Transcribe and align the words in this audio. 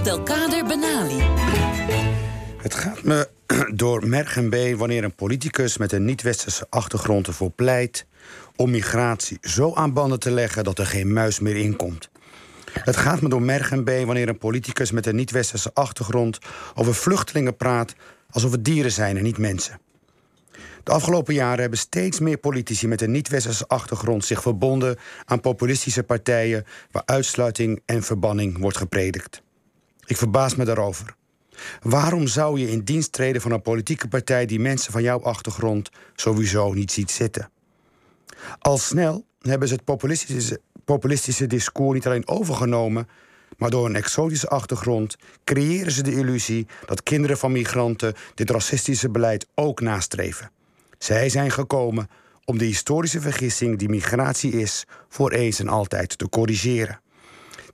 Abdelkader 0.00 0.64
Benali. 0.64 1.22
Het 2.56 2.74
gaat 2.74 3.02
me 3.02 3.28
door 3.74 4.06
merg 4.06 4.36
en 4.36 4.50
been 4.50 4.76
wanneer 4.76 5.04
een 5.04 5.14
politicus 5.14 5.76
met 5.76 5.92
een 5.92 6.04
niet-westerse 6.04 6.66
achtergrond 6.70 7.26
ervoor 7.26 7.50
pleit 7.50 8.06
om 8.56 8.70
migratie 8.70 9.38
zo 9.40 9.74
aan 9.74 9.92
banden 9.92 10.20
te 10.20 10.30
leggen 10.30 10.64
dat 10.64 10.78
er 10.78 10.86
geen 10.86 11.12
muis 11.12 11.40
meer 11.40 11.56
in 11.56 11.76
komt. 11.76 12.10
Het 12.72 12.96
gaat 12.96 13.20
me 13.20 13.28
door 13.28 13.42
merg 13.42 13.70
en 13.70 13.84
been 13.84 14.06
wanneer 14.06 14.28
een 14.28 14.38
politicus 14.38 14.90
met 14.90 15.06
een 15.06 15.16
niet-westerse 15.16 15.70
achtergrond 15.74 16.38
over 16.74 16.94
vluchtelingen 16.94 17.56
praat 17.56 17.94
alsof 18.30 18.52
het 18.52 18.64
dieren 18.64 18.92
zijn 18.92 19.16
en 19.16 19.22
niet 19.22 19.38
mensen. 19.38 19.80
De 20.84 20.90
afgelopen 20.90 21.34
jaren 21.34 21.60
hebben 21.60 21.78
steeds 21.78 22.20
meer 22.20 22.38
politici 22.38 22.88
met 22.88 23.00
een 23.00 23.10
niet-westerse 23.10 23.66
achtergrond 23.68 24.24
zich 24.24 24.42
verbonden 24.42 24.96
aan 25.24 25.40
populistische 25.40 26.02
partijen 26.02 26.64
waar 26.90 27.02
uitsluiting 27.06 27.82
en 27.86 28.02
verbanning 28.02 28.58
wordt 28.58 28.76
gepredikt. 28.76 29.42
Ik 30.10 30.16
verbaas 30.16 30.54
me 30.54 30.64
daarover. 30.64 31.14
Waarom 31.82 32.26
zou 32.26 32.60
je 32.60 32.70
in 32.70 32.80
dienst 32.80 33.12
treden 33.12 33.40
van 33.40 33.50
een 33.50 33.62
politieke 33.62 34.08
partij 34.08 34.46
die 34.46 34.60
mensen 34.60 34.92
van 34.92 35.02
jouw 35.02 35.22
achtergrond 35.22 35.90
sowieso 36.14 36.72
niet 36.72 36.92
ziet 36.92 37.10
zitten? 37.10 37.50
Al 38.58 38.78
snel 38.78 39.24
hebben 39.40 39.68
ze 39.68 39.74
het 39.74 39.84
populistische, 39.84 40.60
populistische 40.84 41.46
discours 41.46 41.94
niet 41.94 42.06
alleen 42.06 42.28
overgenomen, 42.28 43.08
maar 43.56 43.70
door 43.70 43.86
een 43.86 43.96
exotische 43.96 44.48
achtergrond 44.48 45.16
creëren 45.44 45.92
ze 45.92 46.02
de 46.02 46.14
illusie 46.14 46.66
dat 46.86 47.02
kinderen 47.02 47.38
van 47.38 47.52
migranten 47.52 48.14
dit 48.34 48.50
racistische 48.50 49.10
beleid 49.10 49.46
ook 49.54 49.80
nastreven. 49.80 50.50
Zij 50.98 51.28
zijn 51.28 51.50
gekomen 51.50 52.08
om 52.44 52.58
de 52.58 52.64
historische 52.64 53.20
vergissing 53.20 53.78
die 53.78 53.88
migratie 53.88 54.52
is 54.52 54.86
voor 55.08 55.30
eens 55.30 55.58
en 55.58 55.68
altijd 55.68 56.18
te 56.18 56.28
corrigeren. 56.28 57.00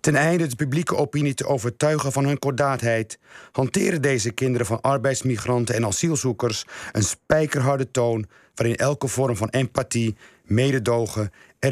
Ten 0.06 0.16
einde 0.16 0.46
de 0.46 0.56
publieke 0.56 0.96
opinie 0.96 1.34
te 1.34 1.46
overtuigen 1.46 2.12
van 2.12 2.24
hun 2.24 2.38
kordaatheid, 2.38 3.18
hanteren 3.52 4.02
deze 4.02 4.30
kinderen 4.30 4.66
van 4.66 4.80
arbeidsmigranten 4.80 5.74
en 5.74 5.86
asielzoekers 5.86 6.64
een 6.92 7.02
spijkerharde 7.02 7.90
toon 7.90 8.26
waarin 8.54 8.76
elke 8.76 9.08
vorm 9.08 9.36
van 9.36 9.48
empathie, 9.48 10.16
mededogen 10.44 11.30
en 11.58 11.70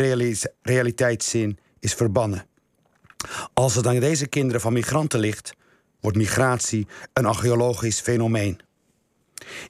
realiteitszin 0.63 1.59
is 1.81 1.95
verbannen. 1.95 2.47
Als 3.53 3.75
het 3.75 3.87
aan 3.87 4.01
deze 4.01 4.27
kinderen 4.27 4.61
van 4.61 4.73
migranten 4.73 5.21
ligt, 5.21 5.55
wordt 6.01 6.17
migratie 6.17 6.87
een 7.13 7.27
archeologisch 7.27 8.01
fenomeen. 8.01 8.61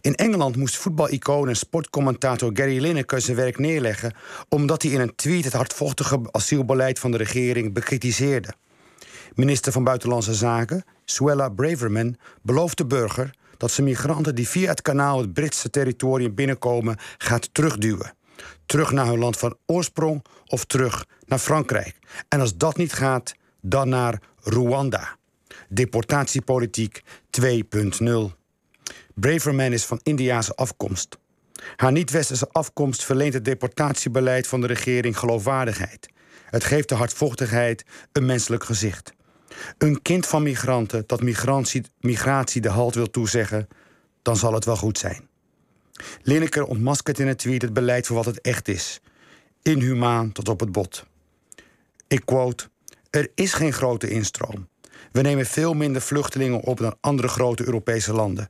In 0.00 0.14
Engeland 0.14 0.56
moest 0.56 0.76
voetbalicoon 0.76 1.48
en 1.48 1.56
sportcommentator 1.56 2.50
Gary 2.54 2.80
Lineker 2.80 3.20
zijn 3.20 3.36
werk 3.36 3.58
neerleggen 3.58 4.14
omdat 4.48 4.82
hij 4.82 4.90
in 4.90 5.00
een 5.00 5.14
tweet 5.14 5.44
het 5.44 5.52
hardvochtige 5.52 6.20
asielbeleid 6.30 6.98
van 6.98 7.10
de 7.10 7.16
regering 7.16 7.72
bekritiseerde. 7.72 8.54
Minister 9.34 9.72
van 9.72 9.84
Buitenlandse 9.84 10.34
Zaken, 10.34 10.84
Suella 11.04 11.48
Braverman, 11.48 12.16
belooft 12.42 12.76
de 12.76 12.86
burger 12.86 13.34
dat 13.56 13.70
ze 13.70 13.82
migranten 13.82 14.34
die 14.34 14.48
via 14.48 14.68
het 14.68 14.82
kanaal 14.82 15.18
het 15.18 15.32
Britse 15.32 15.70
territorium 15.70 16.34
binnenkomen 16.34 16.96
gaat 17.18 17.54
terugduwen. 17.54 18.14
Terug 18.66 18.92
naar 18.92 19.06
hun 19.06 19.18
land 19.18 19.38
van 19.38 19.56
oorsprong 19.66 20.24
of 20.46 20.64
terug 20.64 21.06
naar 21.26 21.38
Frankrijk. 21.38 21.98
En 22.28 22.40
als 22.40 22.56
dat 22.56 22.76
niet 22.76 22.92
gaat, 22.92 23.34
dan 23.60 23.88
naar 23.88 24.20
Rwanda. 24.40 25.16
Deportatiepolitiek 25.68 27.02
2.0. 27.40 28.43
Braverman 29.14 29.72
is 29.72 29.84
van 29.84 30.00
Indiaanse 30.02 30.54
afkomst. 30.54 31.18
Haar 31.76 31.92
niet-westerse 31.92 32.48
afkomst 32.52 33.04
verleent 33.04 33.34
het 33.34 33.44
deportatiebeleid 33.44 34.46
van 34.46 34.60
de 34.60 34.66
regering 34.66 35.18
geloofwaardigheid. 35.18 36.08
Het 36.46 36.64
geeft 36.64 36.88
de 36.88 36.94
hardvochtigheid 36.94 37.84
een 38.12 38.26
menselijk 38.26 38.64
gezicht. 38.64 39.12
Een 39.78 40.02
kind 40.02 40.26
van 40.26 40.42
migranten 40.42 41.04
dat 41.06 41.22
migratie, 42.00 42.60
de 42.60 42.68
halt 42.68 42.94
wil 42.94 43.10
toezeggen, 43.10 43.68
dan 44.22 44.36
zal 44.36 44.54
het 44.54 44.64
wel 44.64 44.76
goed 44.76 44.98
zijn. 44.98 45.28
Lineker 46.22 46.64
ontmaskert 46.64 47.18
in 47.18 47.28
een 47.28 47.36
tweet 47.36 47.62
het 47.62 47.72
beleid 47.72 48.06
voor 48.06 48.16
wat 48.16 48.24
het 48.24 48.40
echt 48.40 48.68
is: 48.68 49.00
inhumaan 49.62 50.32
tot 50.32 50.48
op 50.48 50.60
het 50.60 50.72
bot. 50.72 51.06
Ik 52.08 52.22
quote: 52.24 52.68
Er 53.10 53.30
is 53.34 53.52
geen 53.52 53.72
grote 53.72 54.08
instroom. 54.08 54.68
We 55.12 55.20
nemen 55.20 55.46
veel 55.46 55.74
minder 55.74 56.02
vluchtelingen 56.02 56.60
op 56.60 56.78
dan 56.78 56.96
andere 57.00 57.28
grote 57.28 57.64
Europese 57.64 58.12
landen. 58.12 58.48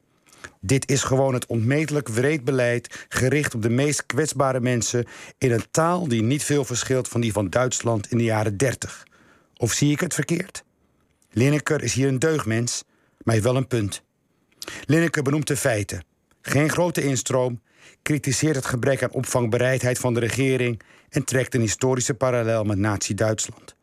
Dit 0.60 0.90
is 0.90 1.02
gewoon 1.02 1.34
het 1.34 1.46
onmetelijk 1.46 2.08
wreed 2.08 2.44
beleid 2.44 3.06
gericht 3.08 3.54
op 3.54 3.62
de 3.62 3.70
meest 3.70 4.06
kwetsbare 4.06 4.60
mensen 4.60 5.06
in 5.38 5.52
een 5.52 5.64
taal 5.70 6.08
die 6.08 6.22
niet 6.22 6.44
veel 6.44 6.64
verschilt 6.64 7.08
van 7.08 7.20
die 7.20 7.32
van 7.32 7.50
Duitsland 7.50 8.10
in 8.10 8.18
de 8.18 8.24
jaren 8.24 8.56
30. 8.56 9.06
Of 9.56 9.72
zie 9.72 9.92
ik 9.92 10.00
het 10.00 10.14
verkeerd? 10.14 10.64
Lineker 11.30 11.82
is 11.82 11.92
hier 11.92 12.08
een 12.08 12.18
deugdmens, 12.18 12.84
maar 13.22 13.34
heeft 13.34 13.46
wel 13.46 13.56
een 13.56 13.66
punt. 13.66 14.02
Lineker 14.84 15.22
benoemt 15.22 15.46
de 15.46 15.56
feiten. 15.56 16.04
Geen 16.40 16.70
grote 16.70 17.02
instroom, 17.02 17.60
kritiseert 18.02 18.56
het 18.56 18.66
gebrek 18.66 19.02
aan 19.02 19.10
opvangbereidheid 19.10 19.98
van 19.98 20.14
de 20.14 20.20
regering 20.20 20.80
en 21.08 21.24
trekt 21.24 21.54
een 21.54 21.60
historische 21.60 22.14
parallel 22.14 22.64
met 22.64 22.78
Nazi-Duitsland. 22.78 23.76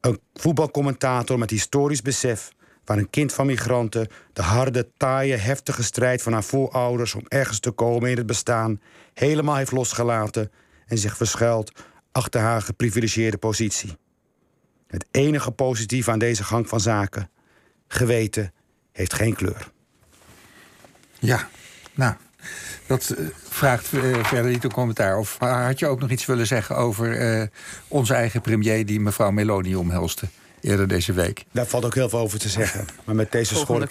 Een 0.00 0.20
voetbalcommentator 0.34 1.38
met 1.38 1.50
historisch 1.50 2.02
besef 2.02 2.52
waar 2.84 2.98
een 2.98 3.10
kind 3.10 3.32
van 3.32 3.46
migranten 3.46 4.08
de 4.32 4.42
harde, 4.42 4.88
taaie, 4.96 5.36
heftige 5.36 5.82
strijd 5.82 6.22
van 6.22 6.32
haar 6.32 6.44
voorouders 6.44 7.14
om 7.14 7.24
ergens 7.28 7.60
te 7.60 7.70
komen 7.70 8.10
in 8.10 8.16
het 8.16 8.26
bestaan 8.26 8.80
helemaal 9.14 9.56
heeft 9.56 9.72
losgelaten 9.72 10.50
en 10.86 10.98
zich 10.98 11.16
verschuilt 11.16 11.72
achter 12.12 12.40
haar 12.40 12.62
geprivilegeerde 12.62 13.38
positie. 13.38 13.96
Het 14.86 15.06
enige 15.10 15.50
positieve 15.50 16.10
aan 16.10 16.18
deze 16.18 16.44
gang 16.44 16.68
van 16.68 16.80
zaken, 16.80 17.30
geweten, 17.88 18.52
heeft 18.92 19.14
geen 19.14 19.34
kleur. 19.34 19.70
Ja, 21.18 21.48
nou, 21.94 22.14
dat 22.86 23.14
uh, 23.18 23.26
vraagt 23.48 23.92
uh, 23.92 24.24
verder 24.24 24.50
niet 24.50 24.64
een 24.64 24.72
commentaar. 24.72 25.18
Of 25.18 25.38
had 25.38 25.78
je 25.78 25.86
ook 25.86 26.00
nog 26.00 26.10
iets 26.10 26.26
willen 26.26 26.46
zeggen 26.46 26.76
over 26.76 27.50
onze 27.88 28.14
eigen 28.14 28.40
premier 28.40 28.86
die 28.86 29.00
mevrouw 29.00 29.30
Meloni 29.30 29.76
omhelste? 29.76 30.26
Eerder 30.64 30.88
deze 30.88 31.12
week. 31.12 31.44
Daar 31.52 31.66
valt 31.66 31.84
ook 31.84 31.94
heel 31.94 32.08
veel 32.08 32.18
over 32.18 32.38
te 32.38 32.48
zeggen. 32.48 32.86
Maar 33.04 33.14
met 33.14 33.32
deze 33.32 33.54
schorre 33.54 33.86